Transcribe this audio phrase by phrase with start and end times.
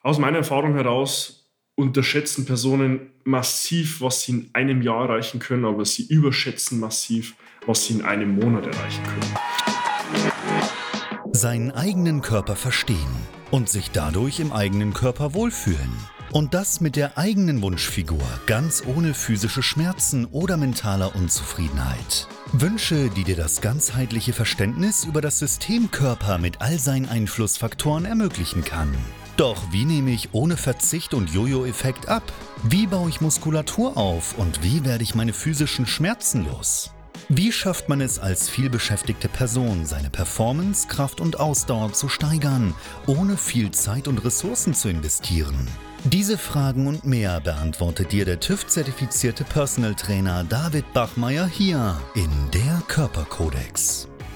[0.00, 5.84] Aus meiner Erfahrung heraus unterschätzen Personen massiv, was sie in einem Jahr erreichen können, aber
[5.84, 7.34] sie überschätzen massiv,
[7.66, 9.34] was sie in einem Monat erreichen können.
[11.32, 12.96] Seinen eigenen Körper verstehen
[13.50, 15.90] und sich dadurch im eigenen Körper wohlfühlen.
[16.30, 22.28] Und das mit der eigenen Wunschfigur, ganz ohne physische Schmerzen oder mentaler Unzufriedenheit.
[22.52, 28.62] Wünsche, die dir das ganzheitliche Verständnis über das System Körper mit all seinen Einflussfaktoren ermöglichen
[28.62, 28.94] kann.
[29.38, 32.24] Doch wie nehme ich ohne Verzicht und Jojo-Effekt ab?
[32.64, 36.90] Wie baue ich Muskulatur auf und wie werde ich meine physischen Schmerzen los?
[37.28, 42.74] Wie schafft man es als vielbeschäftigte Person, seine Performance, Kraft und Ausdauer zu steigern,
[43.06, 45.68] ohne viel Zeit und Ressourcen zu investieren?
[46.02, 52.82] Diese Fragen und mehr beantwortet dir der TÜV-zertifizierte Personal Trainer David Bachmeier hier in der
[52.88, 54.08] Körperkodex.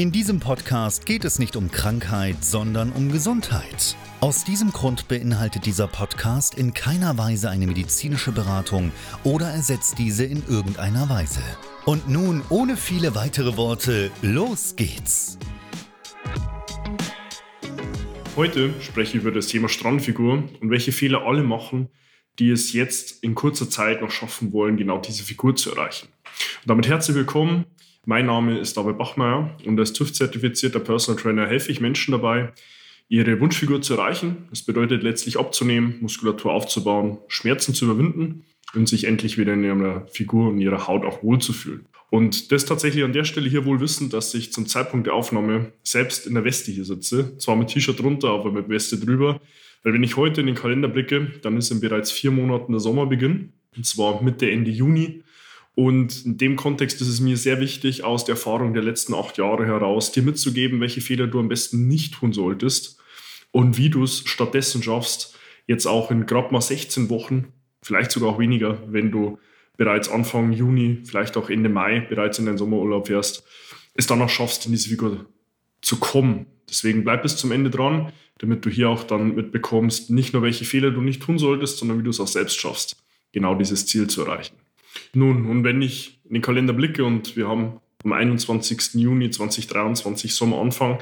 [0.00, 3.98] In diesem Podcast geht es nicht um Krankheit, sondern um Gesundheit.
[4.20, 8.92] Aus diesem Grund beinhaltet dieser Podcast in keiner Weise eine medizinische Beratung
[9.24, 11.42] oder ersetzt diese in irgendeiner Weise.
[11.84, 15.38] Und nun, ohne viele weitere Worte, los geht's!
[18.36, 21.90] Heute spreche ich über das Thema Strandfigur und welche Fehler alle machen,
[22.38, 26.08] die es jetzt in kurzer Zeit noch schaffen wollen, genau diese Figur zu erreichen.
[26.62, 27.66] Und damit herzlich willkommen.
[28.10, 32.52] Mein Name ist David Bachmeier und als TÜV-zertifizierter Personal Trainer helfe ich Menschen dabei,
[33.08, 34.48] ihre Wunschfigur zu erreichen.
[34.50, 38.42] Das bedeutet letztlich abzunehmen, Muskulatur aufzubauen, Schmerzen zu überwinden
[38.74, 41.86] und sich endlich wieder in ihrer Figur und ihrer Haut auch wohlzufühlen.
[42.10, 45.70] Und das tatsächlich an der Stelle hier wohl wissen, dass ich zum Zeitpunkt der Aufnahme
[45.84, 47.38] selbst in der Weste hier sitze.
[47.38, 49.40] Zwar mit T-Shirt drunter, aber mit Weste drüber.
[49.84, 52.80] Weil wenn ich heute in den Kalender blicke, dann ist in bereits vier Monaten der
[52.80, 53.52] Sommerbeginn.
[53.76, 55.22] Und zwar Mitte, Ende Juni.
[55.80, 59.38] Und in dem Kontext ist es mir sehr wichtig, aus der Erfahrung der letzten acht
[59.38, 62.98] Jahre heraus dir mitzugeben, welche Fehler du am besten nicht tun solltest
[63.50, 68.28] und wie du es stattdessen schaffst, jetzt auch in gerade mal 16 Wochen, vielleicht sogar
[68.28, 69.38] auch weniger, wenn du
[69.78, 73.42] bereits Anfang Juni, vielleicht auch Ende Mai bereits in deinen Sommerurlaub fährst,
[73.94, 75.24] es dann auch schaffst, in diese Figur
[75.80, 76.44] zu kommen.
[76.68, 80.66] Deswegen bleib bis zum Ende dran, damit du hier auch dann mitbekommst, nicht nur welche
[80.66, 83.02] Fehler du nicht tun solltest, sondern wie du es auch selbst schaffst,
[83.32, 84.56] genau dieses Ziel zu erreichen.
[85.14, 88.94] Nun, und wenn ich in den Kalender blicke und wir haben am 21.
[88.94, 90.98] Juni 2023 Sommeranfang,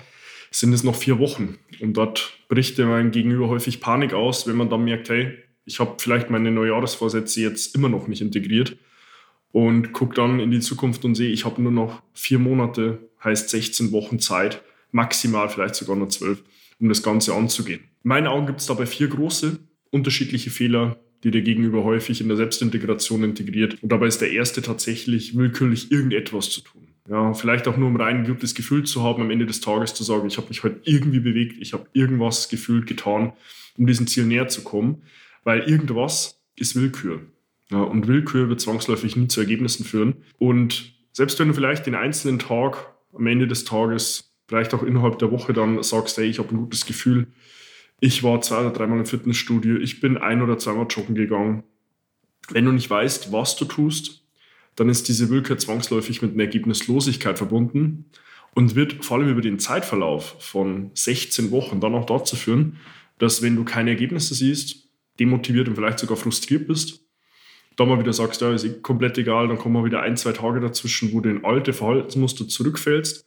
[0.51, 1.59] sind es noch vier Wochen.
[1.81, 5.97] Und dort bricht mein Gegenüber häufig Panik aus, wenn man dann merkt, hey, ich habe
[5.99, 8.77] vielleicht meine Neujahresvorsätze jetzt immer noch nicht integriert
[9.53, 13.51] und gucke dann in die Zukunft und sehe, ich habe nur noch vier Monate, heißt
[13.51, 14.63] 16 Wochen Zeit,
[14.93, 16.43] maximal vielleicht sogar nur zwölf,
[16.81, 17.81] um das Ganze anzugehen.
[18.05, 19.59] In meinen Augen gibt es dabei vier große
[19.91, 23.83] unterschiedliche Fehler, die der Gegenüber häufig in der Selbstintegration integriert.
[23.83, 26.89] Und dabei ist der erste tatsächlich willkürlich irgendetwas zu tun.
[27.09, 29.95] Ja, vielleicht auch nur um rein ein gutes Gefühl zu haben, am Ende des Tages
[29.95, 33.33] zu sagen, ich habe mich heute irgendwie bewegt, ich habe irgendwas gefühlt, getan,
[33.79, 35.03] um diesem Ziel näher zu kommen,
[35.43, 37.23] weil irgendwas ist Willkür.
[37.71, 40.17] Ja, und Willkür wird zwangsläufig nie zu Ergebnissen führen.
[40.39, 45.19] Und selbst wenn du vielleicht den einzelnen Tag am Ende des Tages, vielleicht auch innerhalb
[45.19, 47.29] der Woche dann sagst, hey, ich habe ein gutes Gefühl,
[48.01, 51.65] ich war zwei oder dreimal im Fitnessstudio, ich bin ein oder zweimal joggen gegangen.
[52.51, 54.25] Wenn du nicht weißt, was du tust,
[54.77, 58.07] dann ist diese Willkür zwangsläufig mit einer Ergebnislosigkeit verbunden
[58.55, 62.77] und wird vor allem über den Zeitverlauf von 16 Wochen dann auch dazu führen,
[63.19, 64.89] dass wenn du keine Ergebnisse siehst,
[65.19, 67.01] demotiviert und vielleicht sogar frustriert bist,
[67.77, 70.33] dann mal wieder sagst, ja, ist eh komplett egal, dann kommen mal wieder ein, zwei
[70.33, 73.27] Tage dazwischen, wo du in alte Verhaltensmuster zurückfällst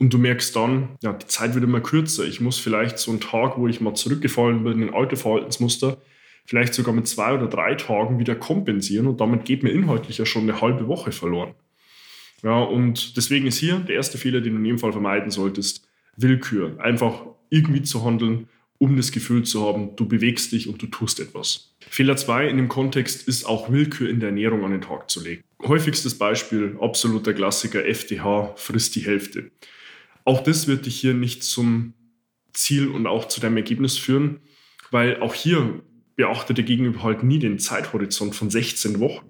[0.00, 2.24] und du merkst dann, ja, die Zeit wird immer kürzer.
[2.24, 5.98] Ich muss vielleicht so einen Tag, wo ich mal zurückgefallen bin in alte Verhaltensmuster,
[6.46, 10.24] vielleicht sogar mit zwei oder drei Tagen wieder kompensieren und damit geht mir inhaltlich ja
[10.24, 11.54] schon eine halbe Woche verloren.
[12.42, 15.86] Ja, und deswegen ist hier der erste Fehler, den du in jedem Fall vermeiden solltest,
[16.16, 16.80] Willkür.
[16.80, 21.20] Einfach irgendwie zu handeln, um das Gefühl zu haben, du bewegst dich und du tust
[21.20, 21.76] etwas.
[21.80, 25.22] Fehler zwei in dem Kontext ist auch Willkür in der Ernährung an den Tag zu
[25.22, 25.44] legen.
[25.62, 29.50] Häufigstes Beispiel, absoluter Klassiker, FDH, frisst die Hälfte.
[30.24, 31.94] Auch das wird dich hier nicht zum
[32.52, 34.40] Ziel und auch zu deinem Ergebnis führen,
[34.90, 35.82] weil auch hier
[36.16, 39.26] beachtet der Gegenüber halt nie den Zeithorizont von 16 Wochen.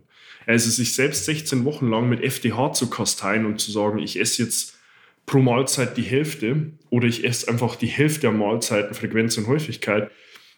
[0.46, 4.42] Also sich selbst 16 Wochen lang mit FDH zu kasteien und zu sagen, ich esse
[4.42, 4.78] jetzt
[5.26, 10.10] pro Mahlzeit die Hälfte oder ich esse einfach die Hälfte der Mahlzeiten, Frequenz und Häufigkeit,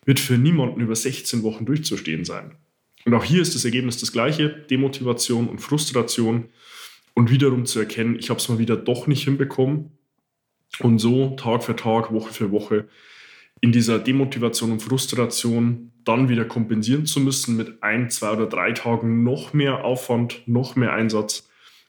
[0.05, 2.57] wird für niemanden über 16 Wochen durchzustehen sein.
[3.05, 6.49] Und auch hier ist das Ergebnis das gleiche, Demotivation und Frustration
[7.15, 9.91] und wiederum zu erkennen, ich habe es mal wieder doch nicht hinbekommen
[10.81, 12.89] und so Tag für Tag, Woche für Woche
[13.61, 18.73] in dieser Demotivation und Frustration dann wieder kompensieren zu müssen mit ein, zwei oder drei
[18.73, 21.49] Tagen noch mehr Aufwand, noch mehr Einsatz,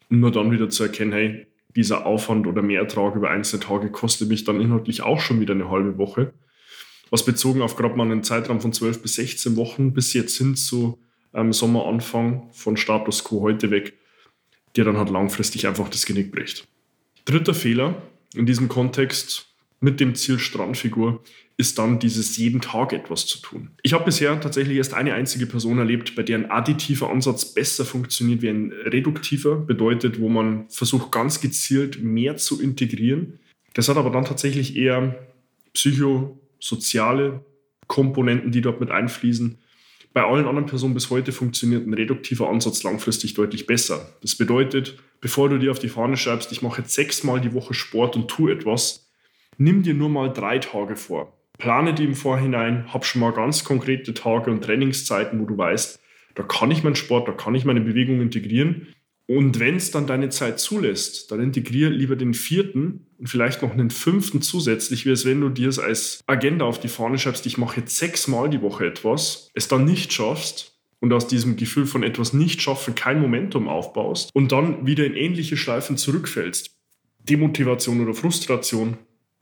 [0.09, 4.29] um nur dann wieder zu erkennen, hey, dieser Aufwand oder Mehrertrag über einzelne Tage kostet
[4.29, 6.33] mich dann inhaltlich auch schon wieder eine halbe Woche.
[7.09, 10.55] Was bezogen auf gerade mal einen Zeitraum von 12 bis 16 Wochen bis jetzt hin
[10.55, 10.99] zu
[11.33, 13.93] ähm, Sommeranfang von Status quo heute weg,
[14.75, 16.67] der dann halt langfristig einfach das Genick bricht.
[17.25, 17.95] Dritter Fehler
[18.33, 19.47] in diesem Kontext
[19.79, 21.21] mit dem Ziel Strandfigur
[21.57, 23.69] ist dann dieses jeden Tag etwas zu tun.
[23.83, 27.85] Ich habe bisher tatsächlich erst eine einzige Person erlebt, bei der ein additiver Ansatz besser
[27.85, 33.39] funktioniert wie ein reduktiver, bedeutet, wo man versucht ganz gezielt mehr zu integrieren.
[33.73, 35.27] Das hat aber dann tatsächlich eher
[35.73, 37.45] psychosoziale
[37.87, 39.59] Komponenten, die dort mit einfließen.
[40.13, 44.13] Bei allen anderen Personen bis heute funktioniert ein reduktiver Ansatz langfristig deutlich besser.
[44.21, 47.73] Das bedeutet, bevor du dir auf die Fahne schreibst, ich mache jetzt sechsmal die Woche
[47.73, 49.09] Sport und tue etwas,
[49.57, 53.63] nimm dir nur mal drei Tage vor plane die im Vorhinein, hab schon mal ganz
[53.63, 55.99] konkrete Tage und Trainingszeiten, wo du weißt,
[56.35, 58.87] da kann ich meinen Sport, da kann ich meine Bewegung integrieren.
[59.27, 63.71] Und wenn es dann deine Zeit zulässt, dann integriere lieber den vierten und vielleicht noch
[63.71, 67.45] einen fünften zusätzlich, wie es wenn du dir es als Agenda auf die Fahne schreibst,
[67.45, 71.85] ich mache jetzt sechsmal die Woche etwas, es dann nicht schaffst und aus diesem Gefühl
[71.85, 76.71] von etwas nicht schaffen kein Momentum aufbaust und dann wieder in ähnliche Schleifen zurückfällst.
[77.19, 78.97] Demotivation oder Frustration,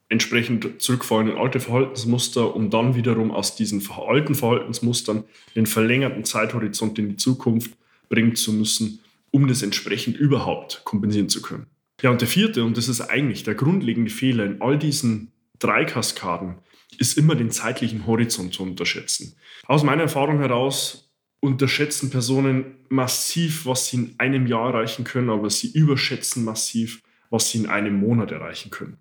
[0.10, 5.24] entsprechend zurückfallen in alte Verhaltensmuster, um dann wiederum aus diesen alten Verhaltensmustern
[5.56, 7.72] den verlängerten Zeithorizont in die Zukunft
[8.10, 9.00] bringen zu müssen,
[9.32, 11.66] um das entsprechend überhaupt kompensieren zu können.
[12.02, 15.86] Ja, und der vierte, und das ist eigentlich der grundlegende Fehler in all diesen drei
[15.86, 16.56] Kaskaden,
[16.98, 19.36] ist immer den zeitlichen Horizont zu unterschätzen.
[19.66, 25.50] Aus meiner Erfahrung heraus unterschätzen Personen massiv, was sie in einem Jahr erreichen können, aber
[25.50, 28.98] sie überschätzen massiv, was sie in einem Monat erreichen können.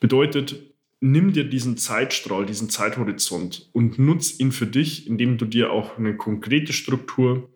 [0.00, 0.56] Bedeutet,
[1.00, 5.98] nimm dir diesen Zeitstrahl, diesen Zeithorizont und nutz ihn für dich, indem du dir auch
[5.98, 7.50] eine konkrete Struktur,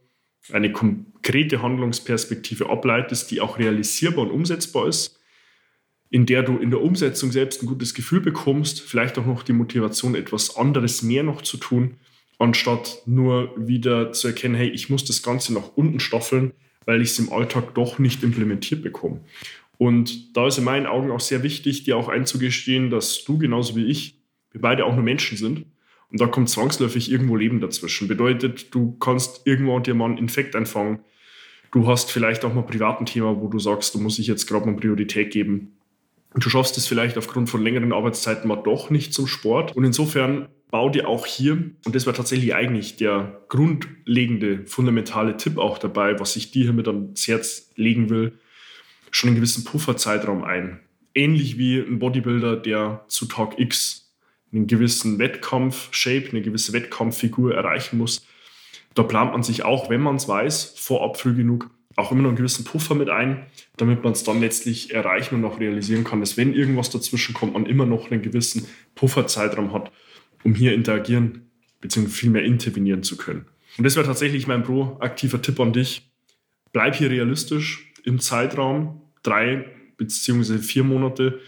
[0.52, 5.18] eine konkrete Handlungsperspektive ableitest, die auch realisierbar und umsetzbar ist,
[6.10, 9.52] in der du in der Umsetzung selbst ein gutes Gefühl bekommst, vielleicht auch noch die
[9.52, 11.94] Motivation, etwas anderes mehr noch zu tun,
[12.38, 16.52] anstatt nur wieder zu erkennen, hey, ich muss das Ganze nach unten staffeln,
[16.84, 19.20] weil ich es im Alltag doch nicht implementiert bekomme.
[19.78, 23.76] Und da ist in meinen Augen auch sehr wichtig, dir auch einzugestehen, dass du genauso
[23.76, 24.18] wie ich,
[24.52, 25.66] wir beide auch nur Menschen sind.
[26.10, 28.08] Und da kommt zwangsläufig irgendwo Leben dazwischen.
[28.08, 31.00] Bedeutet, du kannst irgendwo dir mal einen Infekt einfangen.
[31.72, 34.46] Du hast vielleicht auch mal privat ein Thema, wo du sagst, du musst ich jetzt
[34.46, 35.76] gerade mal Priorität geben.
[36.32, 39.74] Und du schaffst es vielleicht aufgrund von längeren Arbeitszeiten mal doch nicht zum Sport.
[39.74, 45.58] Und insofern bau dir auch hier, und das war tatsächlich eigentlich der grundlegende, fundamentale Tipp
[45.58, 48.38] auch dabei, was ich dir hiermit ans Herz legen will,
[49.10, 50.80] schon einen gewissen Pufferzeitraum ein.
[51.14, 54.05] Ähnlich wie ein Bodybuilder, der zu Tag X
[54.52, 58.26] einen gewissen Wettkampf-Shape, eine gewisse Wettkampffigur erreichen muss.
[58.94, 62.28] Da plant man sich auch, wenn man es weiß, vorab früh genug, auch immer noch
[62.28, 63.46] einen gewissen Puffer mit ein,
[63.76, 67.54] damit man es dann letztlich erreichen und auch realisieren kann, dass wenn irgendwas dazwischen kommt,
[67.54, 69.90] man immer noch einen gewissen Pufferzeitraum hat,
[70.44, 71.50] um hier interagieren
[71.80, 72.08] bzw.
[72.08, 73.46] viel mehr intervenieren zu können.
[73.78, 76.10] Und das wäre tatsächlich mein proaktiver Tipp an dich.
[76.72, 79.66] Bleib hier realistisch im Zeitraum, drei
[79.96, 81.40] beziehungsweise vier Monate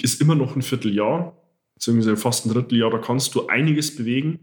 [0.00, 1.36] ist immer noch ein Vierteljahr,
[1.82, 2.90] beziehungsweise fast ein Dritteljahr.
[2.90, 4.38] Da kannst du einiges bewegen.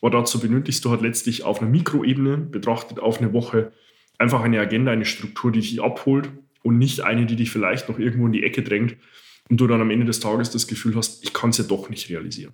[0.00, 3.72] Aber dazu benötigst du halt letztlich auf einer Mikroebene betrachtet auf eine Woche
[4.18, 6.30] einfach eine Agenda, eine Struktur, die dich abholt
[6.62, 8.96] und nicht eine, die dich vielleicht noch irgendwo in die Ecke drängt
[9.48, 11.90] und du dann am Ende des Tages das Gefühl hast, ich kann es ja doch
[11.90, 12.52] nicht realisieren.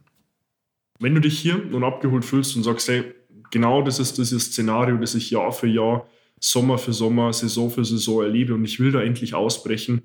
[0.99, 3.13] Wenn du dich hier nun abgeholt fühlst und sagst, hey,
[3.51, 7.85] genau das ist dieses Szenario, das ich Jahr für Jahr Sommer für Sommer, Saison für
[7.85, 10.03] Saison erlebe und ich will da endlich ausbrechen,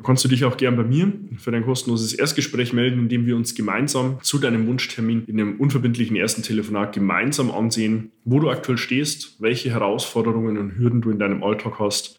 [0.00, 3.36] dann kannst du dich auch gern bei mir für dein kostenloses Erstgespräch melden, indem wir
[3.36, 8.78] uns gemeinsam zu deinem Wunschtermin in einem unverbindlichen ersten Telefonat gemeinsam ansehen, wo du aktuell
[8.78, 12.18] stehst, welche Herausforderungen und Hürden du in deinem Alltag hast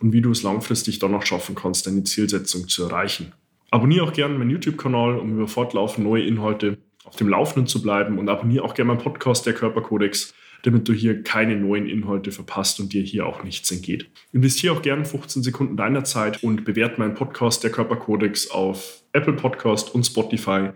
[0.00, 3.32] und wie du es langfristig dann noch schaffen kannst, deine Zielsetzung zu erreichen.
[3.72, 8.20] Abonniere auch gerne meinen YouTube-Kanal, um über fortlaufend neue Inhalte auf dem Laufenden zu bleiben
[8.20, 10.32] und abonniere auch gerne meinen Podcast, der Körperkodex
[10.66, 14.10] damit du hier keine neuen Inhalte verpasst und dir hier auch nichts entgeht.
[14.32, 19.34] Investiere auch gerne 15 Sekunden deiner Zeit und bewerte meinen Podcast Der Körperkodex auf Apple
[19.34, 20.70] Podcast und Spotify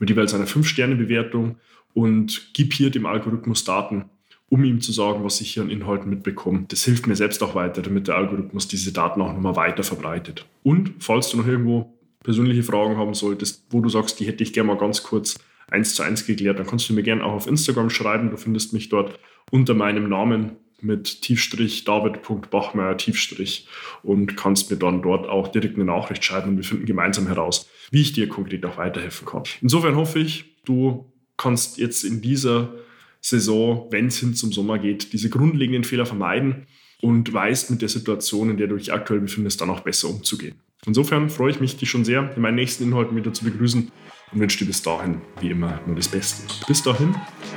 [0.00, 1.58] mit jeweils einer 5-Sterne-Bewertung
[1.94, 4.06] und gib hier dem Algorithmus Daten,
[4.48, 6.64] um ihm zu sagen, was ich hier an Inhalten mitbekomme.
[6.66, 10.44] Das hilft mir selbst auch weiter, damit der Algorithmus diese Daten auch nochmal weiter verbreitet.
[10.64, 14.52] Und falls du noch irgendwo persönliche Fragen haben solltest, wo du sagst, die hätte ich
[14.52, 15.38] gerne mal ganz kurz
[15.70, 18.30] eins zu eins geklärt, dann kannst du mir gerne auch auf Instagram schreiben.
[18.30, 19.18] Du findest mich dort
[19.50, 23.68] unter meinem Namen mit Tiefstrich David.bachmeier Tiefstrich
[24.02, 27.68] und kannst mir dann dort auch direkt eine Nachricht schreiben und wir finden gemeinsam heraus,
[27.90, 29.44] wie ich dir konkret auch weiterhelfen kann.
[29.62, 32.74] Insofern hoffe ich, du kannst jetzt in dieser
[33.20, 36.66] Saison, wenn es hin zum Sommer geht, diese grundlegenden Fehler vermeiden
[37.00, 40.54] und weißt mit der Situation, in der du dich aktuell befindest, dann auch besser umzugehen.
[40.86, 43.90] Insofern freue ich mich, dich schon sehr in meinen nächsten Inhalten wieder zu begrüßen
[44.32, 46.42] und wünsche dir bis dahin, wie immer, nur das Beste.
[46.66, 47.14] Bis dahin,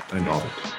[0.09, 0.78] dein David.